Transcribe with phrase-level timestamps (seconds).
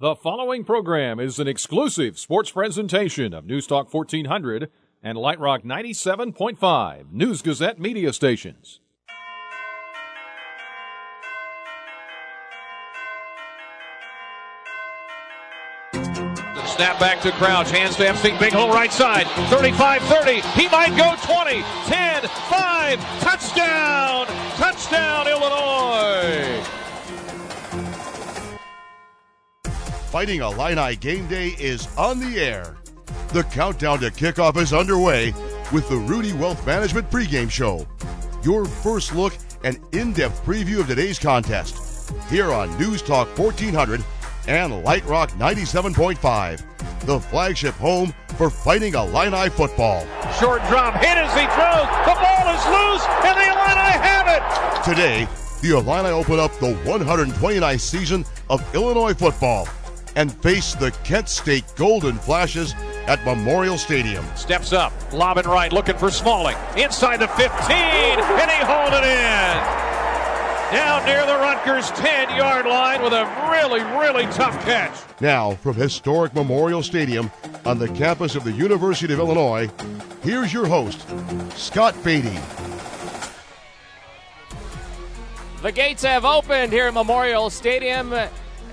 [0.00, 4.70] The following program is an exclusive sports presentation of News Talk 1400
[5.02, 8.78] and Light Rock 97.5 News Gazette media stations.
[15.92, 17.72] Snap back to Crouch.
[17.72, 19.26] Hands to MC Bigelow right side.
[19.50, 20.40] 35 30.
[20.52, 21.62] He might go 20.
[21.86, 23.20] 10 5.
[23.20, 24.26] Touchdown.
[24.54, 26.77] Touchdown, Illinois.
[30.10, 32.78] Fighting Illini game day is on the air.
[33.34, 35.34] The countdown to kickoff is underway
[35.70, 37.86] with the Rudy Wealth Management pregame show.
[38.42, 42.10] Your first look and in depth preview of today's contest.
[42.30, 44.02] Here on News Talk 1400
[44.46, 50.06] and Light Rock 97.5, the flagship home for Fighting Illini football.
[50.40, 51.86] Short drop, hit as he throws.
[52.06, 54.84] The ball is loose, and the Illini have it.
[54.84, 55.28] Today,
[55.60, 59.68] the Illini open up the 129th season of Illinois football
[60.18, 62.74] and face the Kent State Golden Flashes
[63.06, 64.24] at Memorial Stadium.
[64.34, 66.56] Steps up, lobbing right, looking for Smalling.
[66.76, 69.88] Inside the 15, and he hauled it in.
[70.74, 74.92] Down near the Rutgers 10 yard line with a really, really tough catch.
[75.20, 77.30] Now, from historic Memorial Stadium
[77.64, 79.70] on the campus of the University of Illinois,
[80.22, 81.06] here's your host,
[81.56, 82.36] Scott Beatty.
[85.62, 88.12] The gates have opened here at Memorial Stadium,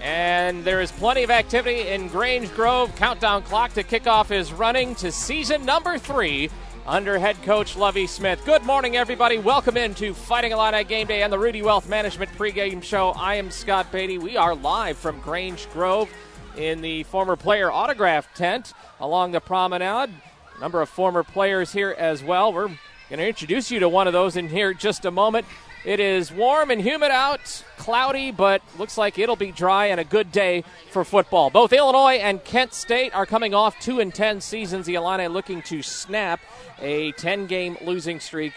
[0.05, 2.95] and there is plenty of activity in Grange Grove.
[2.95, 6.51] Countdown clock to kickoff is running to season number three
[6.85, 8.45] under head coach Lovie Smith.
[8.45, 9.39] Good morning, everybody.
[9.39, 13.13] Welcome into Fighting Illini Game Day and the Rudy Wealth Management pregame show.
[13.17, 14.19] I am Scott Beatty.
[14.19, 16.07] We are live from Grange Grove
[16.55, 20.11] in the former player autograph tent along the promenade.
[20.55, 22.53] A number of former players here as well.
[22.53, 22.77] We're going
[23.17, 25.47] to introduce you to one of those in here just a moment.
[25.85, 30.03] It is warm and humid out, cloudy, but looks like it'll be dry and a
[30.03, 31.51] good day for football.
[31.51, 34.87] Both Illinois and Kent State are coming off 2 and 10 seasons.
[34.87, 36.39] The Illini looking to snap
[36.79, 38.53] a 10 game losing streak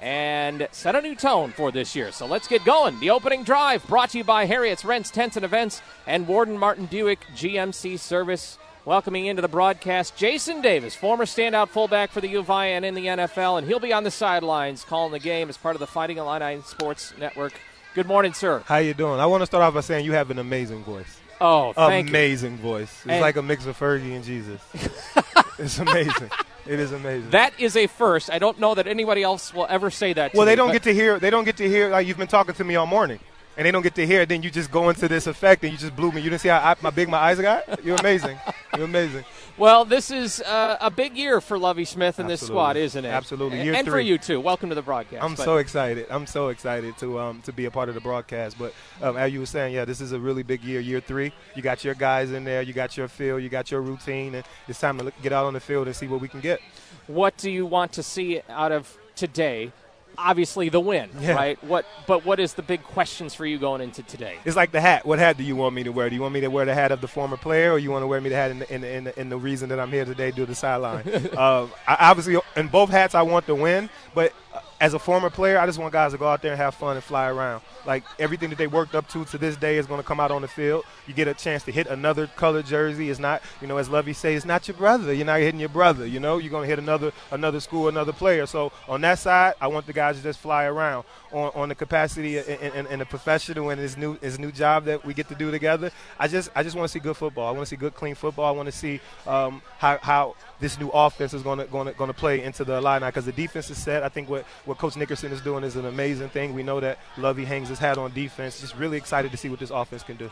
[0.00, 2.10] and set a new tone for this year.
[2.10, 2.98] So let's get going.
[3.00, 6.86] The opening drive brought to you by Harriet's Rents, Tents, and Events and Worden Martin
[6.86, 8.56] Buick GMC Service.
[8.84, 12.84] Welcoming into the broadcast, Jason Davis, former standout fullback for the U of I and
[12.84, 15.80] in the NFL, and he'll be on the sidelines calling the game as part of
[15.80, 17.52] the Fighting Illini Sports Network.
[17.94, 18.64] Good morning, sir.
[18.66, 19.20] How you doing?
[19.20, 21.20] I want to start off by saying you have an amazing voice.
[21.40, 22.58] Oh, amazing you.
[22.58, 22.90] voice.
[22.90, 24.60] It's And- like a mix of Fergie and Jesus.
[25.60, 26.30] it's amazing.
[26.66, 27.30] It is amazing.
[27.30, 28.30] That is a first.
[28.32, 30.32] I don't know that anybody else will ever say that.
[30.32, 31.20] to well, me, they don't get to hear.
[31.20, 31.90] They don't get to hear.
[31.90, 33.20] Like you've been talking to me all morning,
[33.56, 34.22] and they don't get to hear.
[34.22, 34.28] it.
[34.28, 36.20] Then you just go into this effect, and you just blew me.
[36.20, 37.84] You didn't see how I, my big my eyes got.
[37.84, 38.38] You're amazing.
[38.76, 39.24] You're amazing.
[39.58, 43.08] Well, this is uh, a big year for Lovie Smith and this squad, isn't it?
[43.08, 43.58] Absolutely.
[43.58, 44.40] And, Year and for you too.
[44.40, 45.22] Welcome to the broadcast.
[45.22, 46.06] I'm But so excited.
[46.08, 48.58] I'm so excited to um to be a part of the broadcast.
[48.58, 51.32] But um, as you were saying, yeah, this is a really big year, year three.
[51.54, 52.62] You got your guys in there.
[52.62, 53.38] You got your feel.
[53.38, 55.94] You got your routine, and it's time to look, get out on the field and
[55.94, 56.58] see what we can get.
[57.06, 59.70] what do you want to see out of today?
[60.18, 61.32] Obviously, the win, Yeah.
[61.34, 61.64] right?
[61.64, 61.86] What?
[62.06, 64.36] But what is the big questions for you going into today?
[64.44, 65.04] It's like the hat.
[65.06, 66.08] What hat do you want me to wear?
[66.08, 68.02] Do you want me to wear the hat of the former player, or you want
[68.02, 69.80] to wear me the hat in the, in the, in the, in the reason that
[69.80, 71.04] I'm here today, do the sideline?
[71.36, 74.32] uh, I, obviously, in both hats, I want to win, but
[74.80, 76.96] as a former player, I just want guys to go out there and have fun
[76.96, 77.62] and fly around.
[77.86, 80.30] Like everything that they worked up to to this day is going to come out
[80.30, 80.84] on the field.
[81.06, 83.08] You get a chance to hit another colored jersey.
[83.08, 85.12] It's not, you know, as Lovie says, it's not your brother.
[85.12, 86.04] You're not hitting your brother.
[86.04, 88.44] You know, you're going to hit another another school, another player.
[88.46, 91.04] So on that side, I want the guys to just fly around.
[91.32, 94.84] On, on the capacity and, and, and the professional and his new his new job
[94.84, 97.46] that we get to do together, I just I just want to see good football.
[97.46, 98.44] I want to see good clean football.
[98.46, 101.92] I want to see um, how how this new offense is going to going to
[101.92, 104.02] going to play into the line because the defense is set.
[104.02, 106.54] I think what what Coach Nickerson is doing is an amazing thing.
[106.54, 108.60] We know that Lovie hangs his hat on defense.
[108.60, 110.30] Just really excited to see what this offense can do.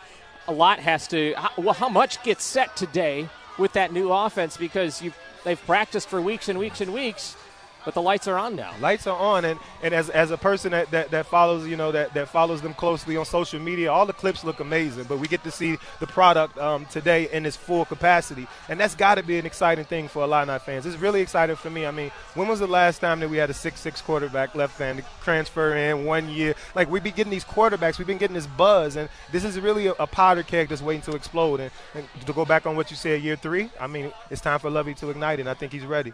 [0.48, 1.34] A lot has to.
[1.58, 4.56] Well, how much gets set today with that new offense?
[4.56, 5.12] Because you
[5.44, 7.36] they've practiced for weeks and weeks and weeks,
[7.84, 8.72] but the lights are on now.
[8.80, 11.92] lights are on and, and as, as a person that, that, that follows you know
[11.92, 15.28] that, that follows them closely on social media all the clips look amazing but we
[15.28, 18.46] get to see the product um, today in its full capacity.
[18.68, 20.86] And that's got to be an exciting thing for Illini fans.
[20.86, 21.86] It's really exciting for me.
[21.86, 24.78] I mean when was the last time that we had a six six quarterback left
[24.78, 26.54] to transfer in one year?
[26.74, 29.86] Like we've been getting these quarterbacks we've been getting this buzz and this is really
[29.86, 31.60] a, a powder keg that's waiting to explode.
[31.60, 34.58] And, and to go back on what you said year three I mean it's time
[34.58, 36.12] for Lovie to ignite and I think he's ready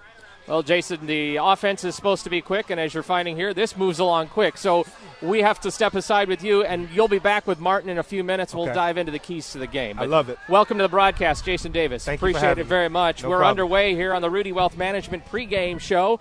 [0.49, 3.77] Well, Jason, the offense is supposed to be quick, and as you're finding here, this
[3.77, 4.57] moves along quick.
[4.57, 4.87] So
[5.21, 8.03] we have to step aside with you, and you'll be back with Martin in a
[8.05, 8.55] few minutes.
[8.55, 8.75] We'll Okay.
[8.75, 9.99] dive into the keys to the game.
[9.99, 10.39] I love it.
[10.49, 12.05] Welcome to the broadcast, Jason Davis.
[12.05, 13.25] Thank you for Appreciate it very much.
[13.25, 13.51] No We're problem.
[13.51, 16.21] underway here on the Rudy Wealth Management pregame show.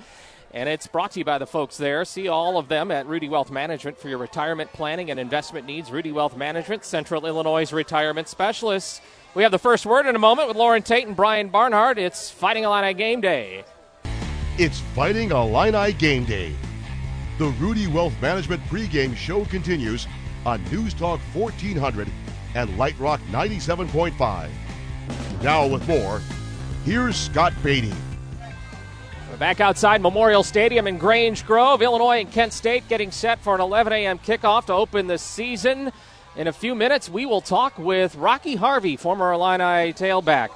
[0.51, 2.03] And it's brought to you by the folks there.
[2.05, 5.91] See all of them at Rudy Wealth Management for your retirement planning and investment needs.
[5.91, 9.01] Rudy Wealth Management, Central Illinois' retirement specialists.
[9.35, 11.99] We have the first word in a moment with Loren Tate and Brian Barnhart.
[11.99, 13.65] It's Fighting Illini Game Day.
[14.57, 16.55] It's Fighting Illini Game Day.
[17.39, 20.07] The Rudy Wealth Management pregame show continues
[20.45, 22.07] on News Talk 1400
[22.53, 24.49] and Light Rock 97.5.
[25.43, 26.21] Now with more,
[26.85, 27.91] here's Scott Beatty.
[29.29, 31.81] We're back outside Memorial Stadium in Grange Grove.
[31.81, 34.19] Illinois and Kent State getting set for an 11 a.m.
[34.19, 35.91] kickoff to open the season.
[36.37, 40.49] In a few minutes, we will talk with Rocky Harvey, former Illini tailback.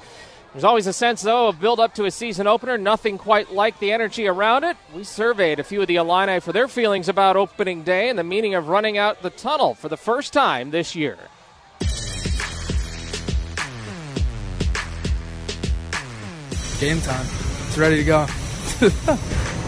[0.52, 2.76] There's always a sense, though, of build up to a season opener.
[2.76, 4.76] Nothing quite like the energy around it.
[4.92, 8.24] We surveyed a few of the Illini for their feelings about opening day and the
[8.24, 11.16] meaning of running out the tunnel for the first time this year.
[16.80, 17.26] Game time.
[17.68, 18.26] It's ready to go.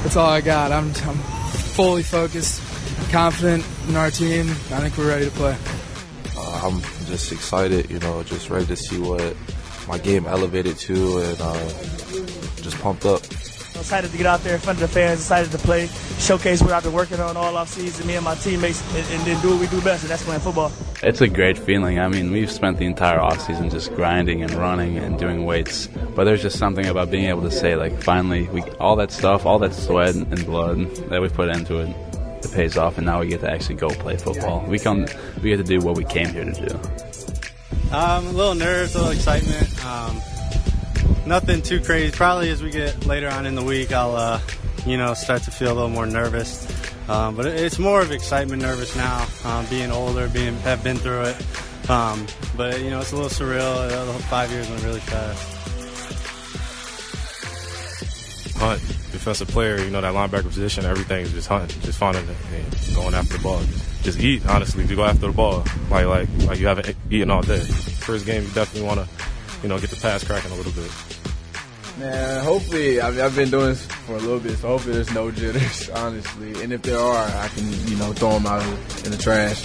[0.02, 0.72] That's all I got.
[0.72, 1.18] I'm, I'm
[1.74, 2.60] fully focused,
[3.12, 4.50] confident in our team.
[4.50, 5.56] I think we're ready to play.
[6.36, 9.36] Uh, I'm just excited, you know, just ready to see what
[9.86, 11.68] my game elevated too, and uh,
[12.56, 13.22] just pumped up.
[13.74, 15.88] Excited to get out there in front of the fans, excited to play,
[16.18, 19.26] showcase what I've been working on all off season, me and my teammates, and, and
[19.26, 20.70] then do what we do best, and that's playing football.
[21.02, 21.98] It's a great feeling.
[21.98, 26.24] I mean, we've spent the entire offseason just grinding and running and doing weights, but
[26.24, 29.58] there's just something about being able to say, like, finally, we all that stuff, all
[29.58, 31.88] that sweat and blood that we put into it,
[32.44, 34.64] it pays off, and now we get to actually go play football.
[34.68, 35.06] We come,
[35.42, 36.80] we get to do what we came here to do.
[37.92, 39.84] Um, a little nerves, a little excitement.
[39.84, 40.22] Um,
[41.26, 42.10] nothing too crazy.
[42.10, 44.40] Probably as we get later on in the week, I'll, uh,
[44.86, 46.66] you know, start to feel a little more nervous.
[47.10, 51.22] Um, but it's more of excitement, nervous now, um, being older, being have been through
[51.22, 51.90] it.
[51.90, 53.88] Um, but you know, it's a little surreal.
[53.88, 55.58] The five years went really fast.
[58.56, 58.80] Hunt,
[59.10, 63.12] defensive player, you know that linebacker position, everything is just hunting, just finding it, going
[63.12, 63.60] after the ball.
[64.02, 67.42] Just eat, honestly, to go after the ball, like like like you haven't eaten all
[67.42, 67.60] day.
[67.60, 69.08] First game, you definitely want to,
[69.62, 70.90] you know, get the pass cracking a little bit.
[71.98, 75.12] Man, hopefully, I mean, I've been doing this for a little bit, so hopefully there's
[75.12, 76.62] no jitters, honestly.
[76.62, 78.62] And if there are, I can, you know, throw them out
[79.04, 79.62] in the trash.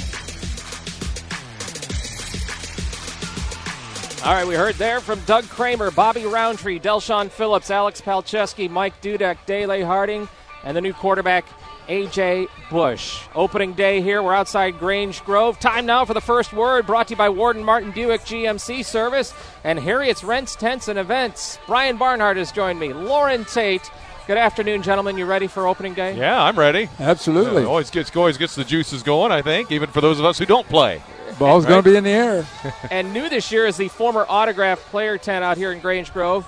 [4.23, 9.01] All right, we heard there from Doug Kramer, Bobby Roundtree, Del'Shawn Phillips, Alex Palczewski, Mike
[9.01, 10.27] Dudek, Dele Harding,
[10.65, 11.45] and the new quarterback,
[11.87, 12.47] A.J.
[12.69, 13.21] Bush.
[13.33, 14.21] Opening day here.
[14.21, 15.59] We're outside Grange Grove.
[15.59, 19.33] Time now for the first word brought to you by Worden Martin Buick GMC Service
[19.63, 21.59] and Harriet's Rents, Tents, and Events.
[21.67, 22.93] Brian Barnhart has joined me.
[22.93, 23.89] Loren Tate.
[24.27, 25.17] Good afternoon, gentlemen.
[25.17, 26.17] You ready for opening day?
[26.17, 26.89] Yeah, I'm ready.
[26.99, 27.63] Absolutely.
[27.63, 29.31] Uh, always gets always gets the juices going.
[29.31, 31.01] I think, even for those of us who don't play.
[31.39, 31.69] Ball's Right?
[31.71, 32.45] going to be in the air.
[32.91, 36.45] and new this year is the former autograph player tent out here in Grange Grove.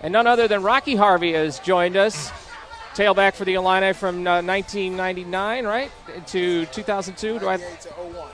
[0.00, 2.30] And none other than Rocky Harvey has joined us.
[2.98, 5.90] Tailback for the Illini from uh, 1999, right?
[6.28, 7.38] To 2002.
[7.38, 8.28] Do I To 01.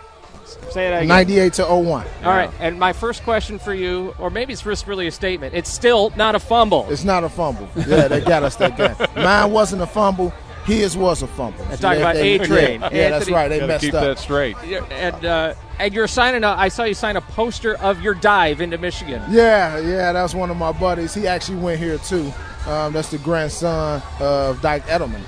[0.71, 1.09] say that again?
[1.09, 2.07] 98 to 01.
[2.25, 2.51] All right.
[2.61, 5.55] And my first question for you, or maybe it's just really a statement.
[5.55, 6.87] It's still not a fumble.
[6.89, 7.69] It's not a fumble.
[7.77, 8.95] Yeah, they got us that game.
[9.23, 10.33] Mine wasn't a fumble.
[10.65, 11.63] His was a fumble.
[11.71, 12.81] I'm talking about They- A Train.
[12.81, 13.49] Yeah, yeah, that's right.
[13.49, 14.03] They Gotta messed keep up.
[14.03, 14.57] that straight.
[14.65, 16.43] And uh, and you're signing.
[16.43, 19.23] A, I saw you sign a poster of your dive into Michigan.
[19.29, 21.13] Yeah, yeah, that's one of my buddies.
[21.13, 22.33] He actually went here too.
[22.67, 25.23] Um, that's the grandson of Dike Eddleman.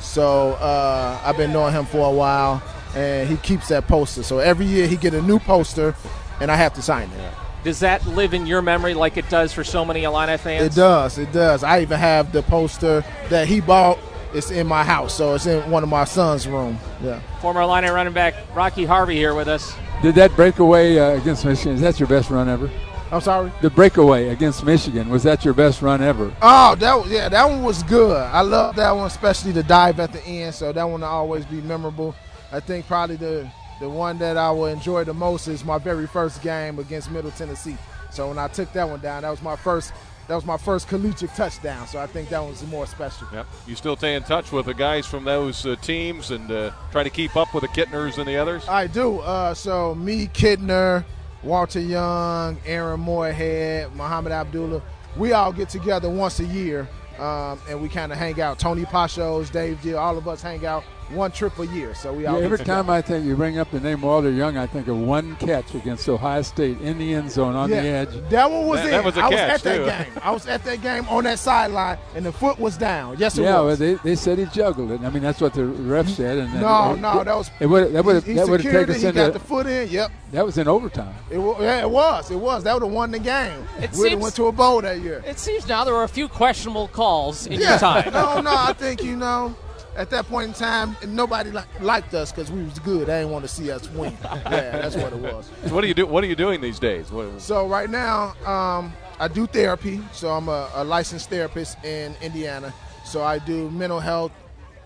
[0.00, 2.62] So uh, I've been knowing him for a while,
[2.96, 4.22] and he keeps that poster.
[4.22, 5.94] So every year he get a new poster,
[6.40, 7.34] and I have to sign it.
[7.62, 10.64] Does that live in your memory like it does for so many Illini fans?
[10.64, 11.16] It does.
[11.16, 11.62] It does.
[11.64, 13.98] I even have the poster that he bought.
[14.34, 16.76] It's in my house, so it's in one of my son's room.
[17.00, 17.20] Yeah.
[17.40, 19.72] Former Illini running back Rocky Harvey here with us.
[20.02, 22.68] Did that breakaway uh, against Michigan, is that your best run ever?
[23.14, 23.52] I'm sorry.
[23.62, 26.34] The breakaway against Michigan, was that your best run ever?
[26.42, 28.16] Oh, that was, yeah, that one was good.
[28.16, 30.52] I love that one, especially the dive at the end.
[30.52, 32.16] So that one will always be memorable.
[32.50, 33.48] I think probably the
[33.80, 37.30] the one that I will enjoy the most is my very first game against Middle
[37.30, 37.76] Tennessee.
[38.10, 39.92] So when I took that one down, that was my first
[40.26, 41.86] that was my first collegiate touchdown.
[41.86, 43.28] So I think that one's more special.
[43.32, 43.46] Yep.
[43.68, 47.04] You still stay in touch with the guys from those uh, teams and uh, try
[47.04, 48.66] to keep up with the Kittners and the others.
[48.66, 49.20] I do.
[49.20, 51.04] Uh, so me, Kittner,
[51.44, 54.82] Walter Young, Aaron Moorehead, Muhammad Abdullah,
[55.16, 58.58] we all get together once a year um, and we kind of hang out.
[58.58, 61.94] Tony Pashos, Dave Gill, all of us hang out one trip a year.
[61.94, 64.56] So we all Yeah, every time I think you bring up the name Walter Young,
[64.56, 67.88] I think of one catch against Ohio State in the end zone on yeah, the
[67.88, 68.30] edge.
[68.30, 68.90] That one was That- it.
[68.92, 70.12] that was a I was catch, at that game.
[70.22, 73.16] I was at that game on that sideline, and the foot was down.
[73.18, 73.78] Yes, it yeah, was.
[73.80, 75.00] well, they, they said he juggled it.
[75.02, 76.38] I mean, that's what the ref said.
[76.38, 78.72] And then No, it, no, that was- it would that would he that would have
[78.72, 79.88] taken it, us he into got the foot in.
[79.88, 80.10] Yep.
[80.32, 81.14] that was in overtime.
[81.30, 82.30] It was, yeah, it was.
[82.30, 82.64] It was.
[82.64, 83.66] That would have won the game.
[83.80, 85.22] It We'd seems- went to a bowl that year.
[85.26, 87.70] It seems now there were a few questionable calls in yeah.
[87.70, 88.12] your time.
[88.12, 89.54] No, no, I think you know,
[89.96, 93.06] at that point in time, nobody li- liked us because we was good.
[93.06, 94.16] They didn't want to see us win.
[94.24, 94.40] yeah,
[94.80, 95.48] that's what it was.
[95.66, 96.06] So what do you do?
[96.06, 97.10] What are you doing these days?
[97.10, 100.00] What, So right now, um, I do therapy.
[100.12, 102.72] So I'm a, a licensed therapist in Indiana.
[103.04, 104.32] So I do mental health,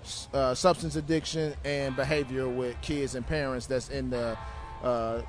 [0.03, 4.37] s- uh, substance addiction, and behavior with kids and parents that's in the
[4.83, 5.23] uh,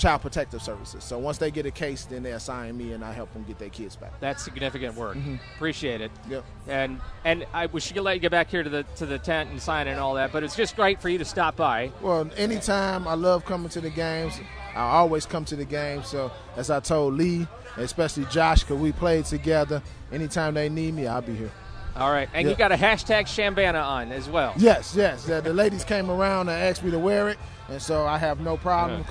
[0.00, 1.04] child protective services.
[1.04, 3.58] So once they get a case, then they assign me, and I help them get
[3.58, 4.18] their kids back.
[4.18, 5.16] That's significant work.
[5.16, 5.36] Mm-hmm.
[5.56, 6.10] Appreciate it.
[6.28, 6.44] Yep.
[6.68, 9.18] And and I wish you could let you get back here to the to the
[9.18, 10.32] tent and sign and all that.
[10.32, 11.92] But it's just great for you to stop by.
[12.00, 14.40] Well, anytime I love coming to the games.
[14.72, 16.04] I always come to the game.
[16.04, 19.82] So as I told Lee, especially Josh, because we played together.
[20.12, 21.50] Anytime they need me, I'll be here.
[21.96, 22.52] All right, and Yeah.
[22.52, 24.54] you got a hashtag Chambana on as well.
[24.56, 25.24] Yes, yes.
[25.24, 27.38] The, the ladies came around and asked me to wear it,
[27.68, 29.06] and so I have no problem Yeah.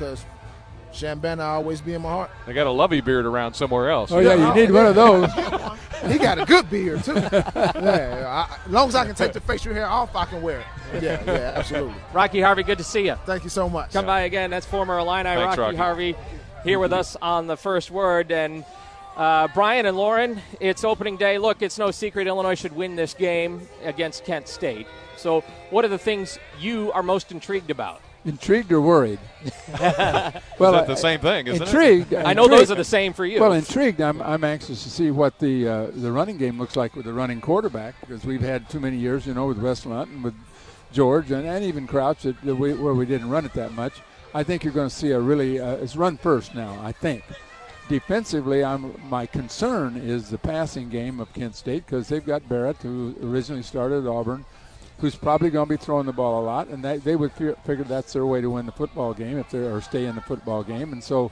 [0.90, 2.32] Because Chambana always be in my heart.
[2.46, 4.12] they got a Lovie beard around somewhere else.
[4.12, 5.32] Oh, yeah, you need one of those.
[6.12, 7.14] he got a good beard too.
[7.14, 10.60] yeah, I, as long as I can take the facial hair off, I can wear
[10.60, 11.04] it.
[11.04, 11.96] Yeah, yeah, absolutely.
[12.14, 13.16] Rocky Harvey, good to see you.
[13.26, 13.94] Thank you so much.
[13.94, 14.50] Come by again.
[14.50, 15.78] That's former Illini Thanks, Rocky, Rocky.
[15.78, 16.16] Harvey
[16.64, 18.32] here with us on the first word.
[18.32, 18.66] And
[19.16, 21.38] uh, Brian and Loren, it's opening day.
[21.38, 24.88] Look, it's no secret Illinois should win this game against Kent State.
[25.18, 28.02] So, what are the things you are most intrigued about?
[28.26, 29.20] Intrigued or worried?
[30.60, 31.66] Well, that the same thing, isn't it?
[31.68, 33.40] intrigued, I know intrigued- those are the same for you.
[33.40, 34.02] Well, intrigued.
[34.02, 37.14] I'm, I'm anxious to see what the uh, the running game looks like with the
[37.14, 40.34] running quarterback because we've had too many years, you know, with Wes Lunt and with
[40.92, 43.94] George and, and even Crouch that, that we, where we didn't run it that much.
[44.34, 46.78] I think you're going to see a really uh, it's run first now.
[46.84, 47.24] I think
[47.88, 52.78] defensively, I'm my concern is the passing game of Kent State because they've got Barrett
[52.82, 54.44] who originally started at Auburn.
[55.00, 57.54] Who's probably going to be throwing the ball a lot, and they, they would fi-
[57.66, 60.22] figure that's their way to win the football game if they or stay in the
[60.22, 60.92] football game.
[60.92, 61.32] And so,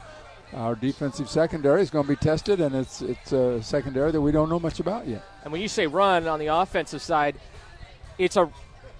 [0.54, 4.32] our defensive secondary is going to be tested, and it's it's a secondary that we
[4.32, 5.24] don't know much about yet.
[5.44, 7.36] And when you say run on the offensive side,
[8.18, 8.50] it's a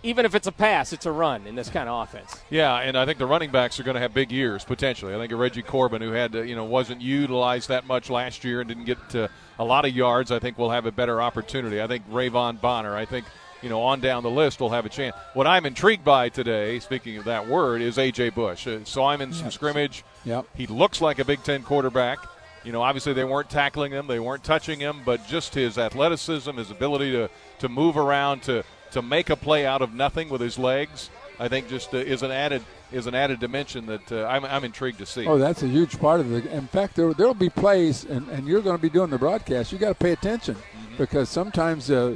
[0.04, 2.42] even if it's a pass, it's a run in this kind of offense.
[2.50, 5.16] Yeah, and I think the running backs are going to have big years potentially.
[5.16, 8.44] I think of Reggie Corbin, who had to, you know wasn't utilized that much last
[8.44, 11.22] year and didn't get to a lot of yards, I think will have a better
[11.22, 11.82] opportunity.
[11.82, 12.96] I think Ra'Von Bonner.
[12.96, 13.26] I think
[13.62, 15.16] you know on down the list will have a chance.
[15.34, 18.68] What I'm intrigued by today, speaking of that word, is AJ Bush.
[18.68, 20.04] Uh, saw him in some scrimmage.
[20.26, 20.46] Yep.
[20.56, 22.20] He looks like a Big Ten quarterback.
[22.64, 26.52] You know, obviously they weren't tackling him, they weren't touching him, but just his athleticism,
[26.58, 30.42] his ability to to move around, to to make a play out of nothing with
[30.42, 31.10] his legs,
[31.40, 34.64] I think just uh, is an added is an added dimension that uh, I'm, I'm
[34.64, 35.28] intrigued to see.
[35.28, 36.50] Oh, that's a huge part of the.
[36.56, 39.72] In fact, there there'll be plays, and, and you're going to be doing the broadcast.
[39.72, 40.87] You got to pay attention Mm-hmm.
[40.98, 42.16] Because sometimes uh,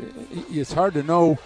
[0.49, 1.37] it's hard to know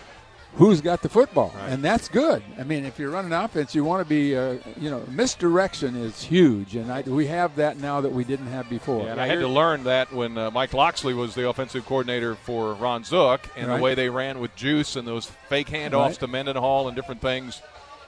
[0.56, 2.42] who's got the football, and that's good.
[2.58, 6.24] I mean, if you're running offense, you want to be, uh, you know, misdirection is
[6.24, 9.04] huge, and I, we have that now that we didn't have before.
[9.04, 12.36] Yeah, and I had to learn that when uh, Mike Locksley was the offensive coordinator
[12.36, 13.76] for Ron Zook, and Right.
[13.78, 16.20] the way they ran with Juice and those fake handoffs Right.
[16.20, 17.62] to Mendenhall and different things.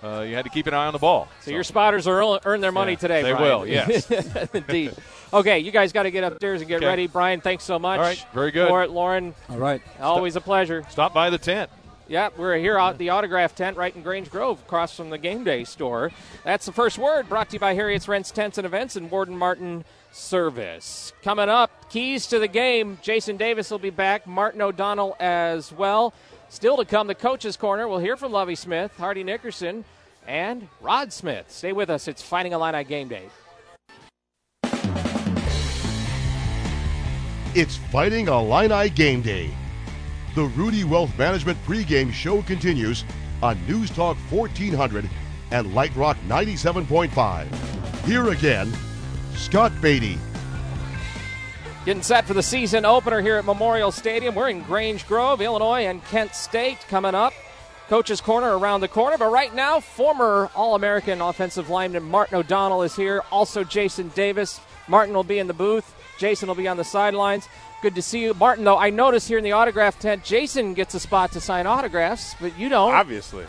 [0.03, 1.27] Uh, you had to keep an eye on the ball.
[1.41, 3.23] So, your spotters are earn, earn their money Yeah, today.
[3.23, 3.59] they Brian.
[3.59, 4.09] will, yes.
[4.53, 4.93] indeed.
[5.33, 6.85] Okay, you guys got to get upstairs and get Okay.
[6.85, 7.07] ready.
[7.07, 7.97] Brian, thanks so much.
[7.97, 8.67] All right, very good.
[8.69, 9.33] For it, Loren.
[9.49, 10.85] All right, always a pleasure.
[10.89, 11.69] Stop by the tent.
[12.09, 15.43] Yeah, we're here out the autograph tent right in Grange Grove, across from the game
[15.43, 16.11] day store.
[16.45, 19.35] That's the first word brought to you by Harriet's Rents, Tents, and Events and Worden
[19.37, 21.11] Martin Service.
[21.23, 22.97] Coming up, keys to the game.
[23.01, 26.13] Jason Davis will be back, Martin O'Donnell as well.
[26.49, 27.87] Still to come, the coach's corner.
[27.87, 29.83] We'll hear from Lovie Smith, Hardy Nickerson,
[30.25, 31.45] and Rod Smith.
[31.49, 32.07] Stay with us.
[32.07, 33.29] It's Fighting Illini Game Day.
[37.53, 39.49] It's Fighting Illini Game Day.
[40.35, 43.03] The Rudy Wealth Management pregame show continues
[43.41, 45.09] on News Talk 1400
[45.51, 48.05] and Light Rock 97.5.
[48.05, 48.71] Here again,
[49.33, 50.17] Scott Beatty.
[51.87, 54.35] Getting set for the season opener here at Memorial Stadium.
[54.35, 57.31] We're in Grange Grove, Illinois, and Kent State coming up.
[57.87, 59.17] Coach's Corner around the corner.
[59.17, 63.23] But right now, former All American offensive lineman Martin O'Donnell is here.
[63.31, 64.59] Also, Jason Davis.
[64.89, 65.95] Martin will be in the booth.
[66.19, 67.47] Jason will be on the sidelines.
[67.81, 68.33] Good to see you.
[68.33, 71.67] Martin, though, I notice here in the autograph tent, Jason gets a spot to sign
[71.67, 72.93] autographs, but you don't.
[72.93, 73.45] Obviously.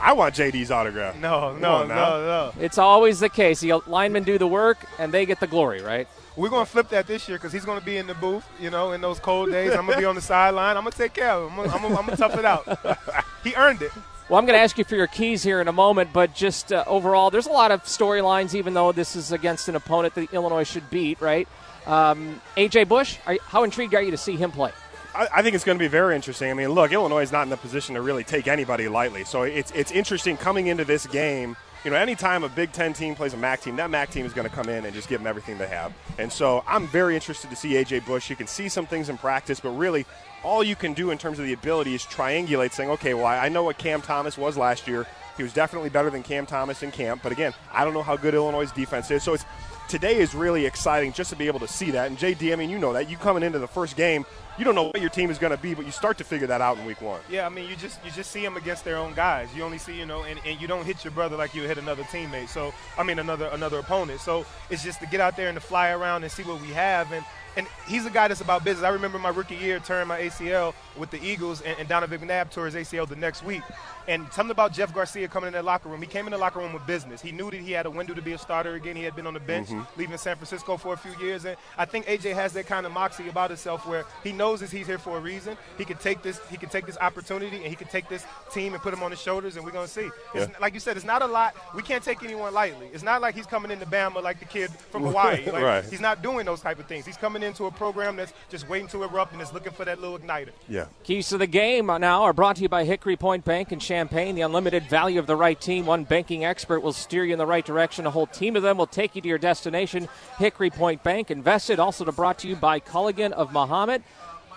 [0.00, 1.16] I want JD's autograph.
[1.16, 2.52] No, no, no, no.
[2.60, 3.60] It's always the case.
[3.60, 6.08] The linemen do the work, and they get the glory, right?
[6.36, 8.46] We're going to flip that this year because he's going to be in the booth,
[8.60, 9.72] you know, in those cold days.
[9.72, 10.76] I'm going to be on the sideline.
[10.76, 11.60] I'm going to take care of him.
[11.60, 12.78] I'm going to tough it out.
[13.44, 13.90] he earned it.
[14.28, 16.72] Well, I'm going to ask you for your keys here in a moment, but just
[16.72, 20.32] uh, overall, there's a lot of storylines, even though this is against an opponent that
[20.34, 21.46] Illinois should beat, right?
[21.86, 24.72] Um, AJ Bush, are, how intrigued are you to see him play?
[25.16, 26.50] I, I think it's going to be very interesting.
[26.50, 29.24] I mean, look, Illinois is not in the position to really take anybody lightly.
[29.24, 31.56] So it's it's interesting coming into this game
[31.86, 34.32] you know, anytime a Big Ten team plays a MAC team, that MAC team is
[34.32, 35.92] going to come in and just give them everything they have.
[36.18, 38.28] And so I'm very interested to see AJ Bush.
[38.28, 40.04] You can see some things in practice, but really,
[40.42, 43.48] all you can do in terms of the ability is triangulate, saying, okay, well, I
[43.48, 45.06] know what Cam Thomas was last year.
[45.36, 48.16] He was definitely better than Cam Thomas in camp, but again, I don't know how
[48.16, 49.22] good Illinois' defense is.
[49.22, 49.44] So it's
[49.88, 52.08] today is really exciting just to be able to see that.
[52.08, 54.24] And JD, I mean, you know that you coming into the first game,
[54.58, 56.46] you don't know what your team is going to be, but you start to figure
[56.46, 57.20] that out in week one.
[57.28, 59.48] Yeah, I mean, you just you just see them against their own guys.
[59.54, 61.78] You only see, you know, and, and you don't hit your brother like you hit
[61.78, 62.48] another teammate.
[62.48, 64.20] So I mean, another another opponent.
[64.20, 66.68] So it's just to get out there and to fly around and see what we
[66.68, 67.24] have and
[67.56, 68.84] and he's a guy that's about business.
[68.84, 72.50] I remember my rookie year tearing my ACL with the Eagles, and, and Donovan McNabb
[72.50, 73.62] tore his ACL the next week.
[74.08, 76.00] And something about Jeff Garcia coming in that locker room.
[76.00, 77.20] He came in the locker room with business.
[77.20, 78.94] He knew that he had a window to be a starter again.
[78.94, 79.98] He had been on the bench, Mm-hmm.
[79.98, 81.44] leaving San Francisco for a few years.
[81.44, 84.70] And I think AJ has that kind of moxie about himself where he knows that
[84.70, 85.56] he's here for a reason.
[85.76, 88.74] He can take this, he can take this opportunity, and he can take this team
[88.74, 89.56] and put him on his shoulders.
[89.56, 90.08] And we're gonna see.
[90.34, 90.56] It's, Yeah.
[90.60, 91.56] Like you said, it's not a lot.
[91.74, 92.88] We can't take anyone lightly.
[92.92, 95.44] It's not like he's coming into Bama like the kid from Hawaii.
[95.50, 95.84] Like, Right.
[95.84, 97.06] He's not doing those type of things.
[97.06, 100.00] He's coming into a program that's just waiting to erupt and is looking for that
[100.00, 100.50] little igniter.
[100.68, 100.86] Yeah.
[101.04, 104.34] Keys to the game now are brought to you by Hickory Point Bank in Champaign.
[104.34, 105.86] The unlimited value of the right team.
[105.86, 108.06] One banking expert will steer you in the right direction.
[108.06, 110.08] A whole team of them will take you to your destination.
[110.38, 111.78] Hickory Point Bank invested.
[111.78, 114.02] Also to brought to you by Culligan of Mahomet.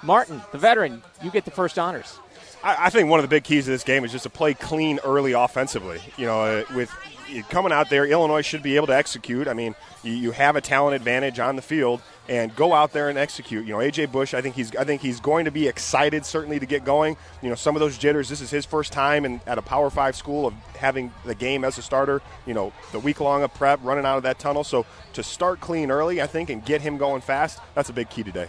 [0.01, 2.19] Martin, the veteran, you get the first honors.
[2.63, 4.53] I, I think one of the big keys to this game is just to play
[4.53, 6.00] clean early offensively.
[6.17, 7.09] You know, uh, with you
[7.50, 9.48] coming out there, Illinois should be able to execute.
[9.48, 13.09] I mean, you, you have a talent advantage on the field, and go out there
[13.09, 13.65] and execute.
[13.65, 16.59] You know, AJ Bush, I think he's I think he's going to be excited certainly
[16.59, 17.17] to get going.
[17.41, 18.29] You know, some of those jitters.
[18.29, 21.63] This is his first time in, at a Power Five school of having the game
[21.65, 22.21] as a starter.
[22.45, 24.63] You know, the week long of prep, running out of that tunnel.
[24.63, 28.09] So to start clean early, I think, and get him going fast, that's a big
[28.09, 28.48] key today.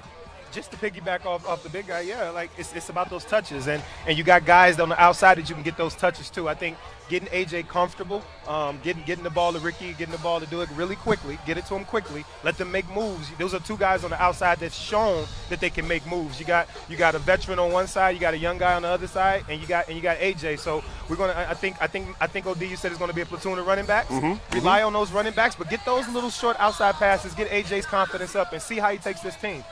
[0.53, 3.69] Just to piggyback off, off the big guy, yeah, like it's, it's about those touches,
[3.69, 6.49] and and you got guys on the outside that you can get those touches too.
[6.49, 6.77] I think
[7.09, 10.69] getting AJ comfortable, um, getting getting the ball to Ricky, getting the ball to Dudek
[10.77, 13.29] really quickly, get it to him quickly, let them make moves.
[13.39, 16.41] Those are two guys on the outside that's shown that they can make moves.
[16.41, 18.83] You got you got a veteran on one side, you got a young guy on
[18.83, 20.59] the other side, and you got and you got AJ.
[20.59, 23.13] So we're gonna, I I think I think I think Od you said it's gonna
[23.13, 24.11] be a platoon of running backs.
[24.11, 27.87] Mhm, Rely on those running backs, but get those little short outside passes, get AJ's
[27.87, 29.63] confidence up, and see how he takes this team.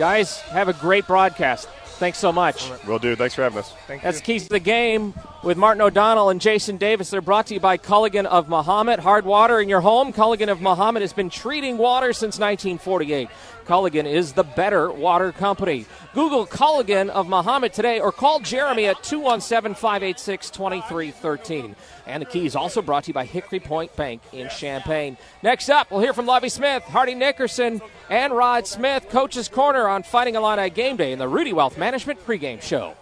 [0.00, 1.68] Guys, have a great broadcast.
[1.98, 2.70] Thanks so much.
[2.86, 3.14] Will do.
[3.14, 3.74] Thanks for having us.
[3.86, 5.12] Thank That's Keys to the Game
[5.44, 7.10] with Martin O'Donnell and Jason Davis.
[7.10, 9.00] They're brought to you by Culligan of Mahomet.
[9.00, 10.14] Hard water in your home.
[10.14, 13.28] Culligan of Mahomet has been treating water since 1948.
[13.66, 15.84] Culligan is the better water company.
[16.14, 21.76] Google Culligan of Mahomet today or call Jeremy at 217 586 2313.
[22.10, 25.16] And the Keys also brought to you by Hickory Point Bank in Champaign.
[25.42, 30.02] Next up, we'll hear from Lovie Smith, Hardy Nickerson, and Rod Smith, Coach's Corner on
[30.02, 32.94] Fighting Illini Game Day in the Rudy Wealth Management pregame show.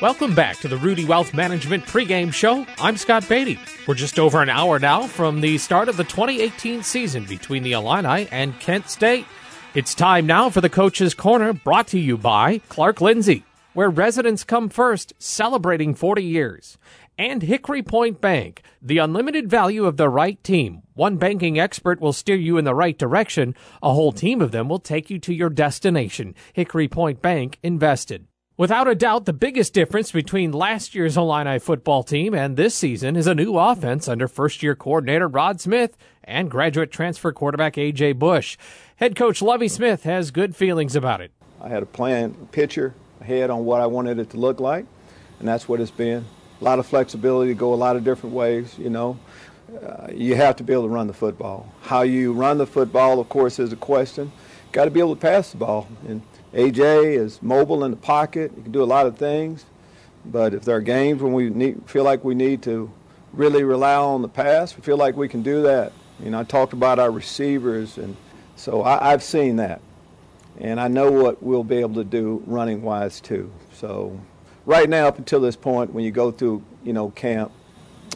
[0.00, 2.66] Welcome back to the Rudy Wealth Management pregame show.
[2.78, 3.58] I'm Scott Beatty.
[3.86, 7.72] We're just over an hour now from the start of the 2018 season between the
[7.72, 9.26] Illini and Kent State.
[9.74, 14.44] It's time now for the Coach's Corner, brought to you by Clark Lindsey, where residents
[14.44, 16.78] come first, celebrating 40 years.
[17.18, 20.82] And Hickory Point Bank, the unlimited value of the right team.
[20.94, 23.54] One banking expert will steer you in the right direction.
[23.82, 26.34] A whole team of them will take you to your destination.
[26.52, 28.26] Hickory Point Bank invested.
[28.56, 33.16] Without a doubt, the biggest difference between last year's Illini football team and this season
[33.16, 38.12] is a new offense under first year coordinator Rod Smith and graduate transfer quarterback A.J.
[38.12, 38.56] Bush.
[38.96, 41.32] Head coach Lovie Smith has good feelings about it.
[41.60, 44.86] I had a plan, picture ahead on what I wanted it to look like,
[45.38, 46.24] and that's what it's been.
[46.60, 49.18] A lot of flexibility to go a lot of different ways, you know.
[49.82, 51.72] Uh, you have to be able to run the football.
[51.82, 54.30] How you run the football, of course, is a question.
[54.72, 55.88] Got to be able to pass the ball.
[56.06, 56.22] And
[56.52, 58.52] AJ is mobile in the pocket.
[58.54, 59.64] He can do a lot of things.
[60.24, 62.90] But if there are games when we need, feel like we need to
[63.32, 65.92] really rely on the pass, we feel like we can do that.
[66.20, 68.16] You know, I talked about our receivers, and
[68.56, 69.80] so I, I've seen that.
[70.60, 73.52] And I know what we'll be able to do running wise, too.
[73.72, 74.20] So
[74.64, 77.52] right now, up until this point, when you go through, you know, camp,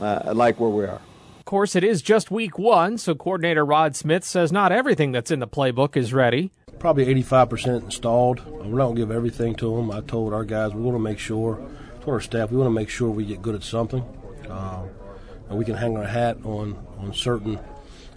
[0.00, 1.00] uh, I like where we are.
[1.38, 5.30] Of course, it is just week one, so coordinator Rod Smith says not everything that's
[5.30, 6.50] in the playbook is ready.
[6.78, 8.44] Probably 85% installed.
[8.46, 9.90] We're not going to give everything to them.
[9.90, 11.56] I told our guys we want to make sure,
[12.02, 14.04] told our staff, we want to make sure we get good at something.
[14.48, 14.90] Um,
[15.48, 17.58] and we can hang our hat on, on certain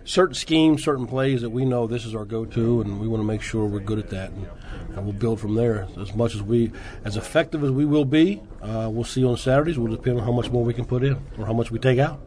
[0.04, 3.28] certain schemes, certain plays that we know this is our go-to, and we want to
[3.28, 4.48] make sure we're good at that, and,
[4.96, 5.88] and we'll build from there.
[6.00, 6.72] As much as we,
[7.06, 9.78] as effective as we will be, uh, we'll see on Saturdays.
[9.78, 12.00] We'll depend on how much more we can put in or how much we take
[12.00, 12.20] out.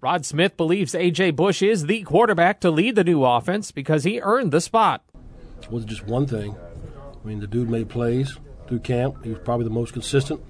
[0.00, 1.30] Rod Smith believes A.J.
[1.30, 5.04] Bush is the quarterback to lead the new offense because he earned the spot.
[5.62, 6.56] It wasn't just one thing.
[7.22, 9.22] I mean, the dude made plays through camp.
[9.22, 10.40] He was probably the most consistent.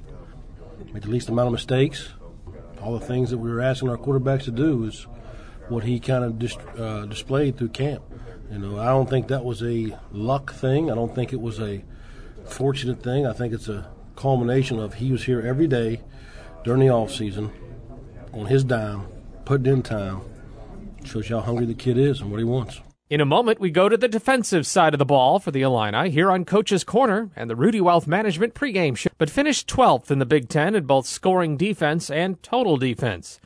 [0.93, 2.11] Made the least amount of mistakes.
[2.83, 5.07] All the things that we were asking our quarterbacks to do is
[5.73, 8.03] what he kind of dis- uh, displayed through camp.
[8.51, 10.91] You know, I don't think that was a luck thing.
[10.91, 11.83] I don't think it was a
[12.47, 13.27] fortunate thing.
[13.27, 16.03] I think it's a culmination of he was here every day
[16.65, 17.51] during the off season
[18.33, 19.07] on his dime,
[19.45, 20.21] putting in time.
[21.05, 22.81] Shows you how hungry the kid is and what he wants.
[23.11, 26.09] In a moment, we go to the defensive side of the ball for the Illini
[26.09, 30.19] here on Coach's Corner and the Rudy Wealth Management pregame show, but finished 12th in
[30.19, 33.39] the Big Ten in both scoring defense and total defense.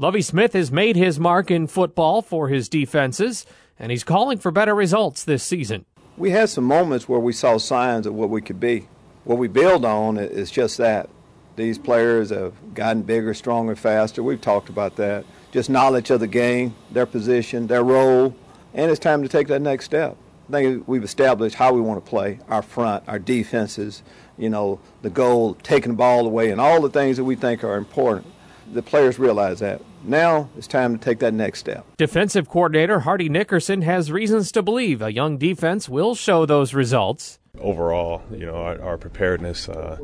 [0.00, 3.44] Lovie Smith has made his mark in football for his defenses,
[3.80, 5.86] and he's calling for better results this season.
[6.16, 8.86] We had some moments where we saw signs of what we could be.
[9.24, 11.10] What we build on is just that.
[11.56, 14.22] These players have gotten bigger, stronger, faster.
[14.22, 15.24] We've talked about that.
[15.50, 18.36] Just knowledge of the game, their position, their role,
[18.74, 20.16] and it's time to take that next step.
[20.48, 24.04] I think we've established how we want to play our front, our defenses,
[24.36, 27.64] you know, the goal, taking the ball away, and all the things that we think
[27.64, 28.32] are important.
[28.72, 29.80] The players realize that.
[30.04, 31.84] Now it's time to take that next step.
[31.96, 37.38] Defensive coordinator Hardy Nickerson has reasons to believe a young defense will show those results.
[37.60, 39.98] Overall, you know, our, our preparedness, uh,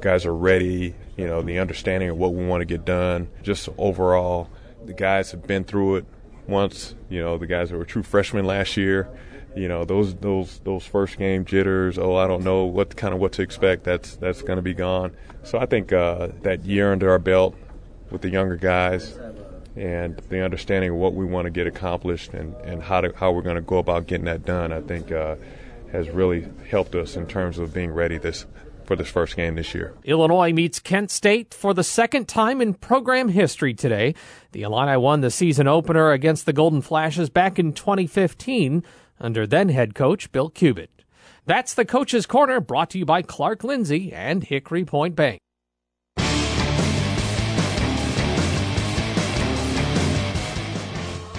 [0.00, 3.28] guys are ready, you know, the understanding of what we want to get done.
[3.42, 4.48] Just overall,
[4.84, 6.04] the guys have been through it
[6.46, 6.94] once.
[7.08, 9.08] You know, the guys that were true freshmen last year,
[9.56, 11.98] you know, those those those first game jitters.
[11.98, 13.84] Oh, I don't know what kind of what to expect.
[13.84, 15.16] That's that's going to be gone.
[15.42, 17.56] So I think uh, that year under our belt
[18.10, 19.18] with the younger guys
[19.76, 23.32] and the understanding of what we want to get accomplished and, and how to, how
[23.32, 25.36] we're going to go about getting that done, I think uh,
[25.92, 28.46] has really helped us in terms of being ready this
[28.84, 29.94] for this first game this year.
[30.02, 34.16] Illinois meets Kent State for the second time in program history today.
[34.50, 38.82] The Illini won the season opener against the Golden Flashes back in 2015
[39.20, 40.90] under then head coach Bill Cubit.
[41.46, 45.40] That's the Coach's Corner brought to you by Clark Lindsey and Hickory Point Bank.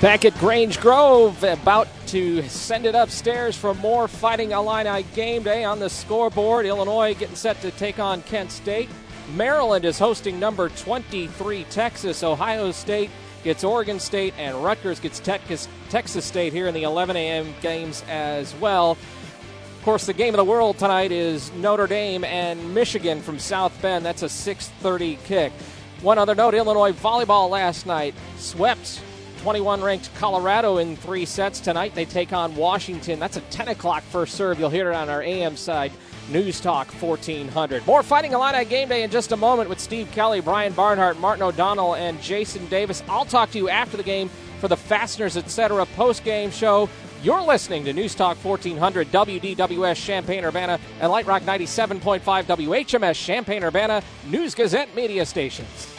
[0.02, 5.64] Back at Grange Grove, about to send it upstairs for more Fighting Illini game day
[5.64, 6.66] on the scoreboard.
[6.66, 8.90] Illinois getting set to take on Kent State.
[9.36, 12.24] Maryland is hosting number 23 Texas.
[12.24, 13.12] Ohio State
[13.44, 17.54] gets Oregon State, and Rutgers gets Texas, Texas State here in the 11 a.m.
[17.62, 18.94] games as well.
[18.94, 23.80] Of course, the game of the world tonight is Notre Dame and Michigan from South
[23.84, 24.04] Bend.
[24.04, 25.54] That's a 6:30 kick.
[26.02, 29.00] One other note: Illinois volleyball last night swept
[29.42, 31.96] 21 ranked Colorado in three sets tonight.
[31.96, 33.20] They take on Washington.
[33.20, 34.60] That's a 10 o'clock first serve.
[34.60, 35.92] You'll hear it on our AM side.
[36.30, 37.86] News Talk 1400.
[37.88, 41.42] More Fighting Illini game day in just a moment with Steve Kelly, Brian Barnhart, Martin
[41.42, 43.02] O'Donnell, and Jason Davis.
[43.10, 45.86] I'll talk to you after the game for the Fasteners Etc.
[45.88, 46.88] post game show.
[47.24, 53.64] You're listening to News Talk 1400 WDWS Champaign Urbana and Light Rock 97.5 WHMS Champaign
[53.64, 55.92] Urbana News Gazette media stations.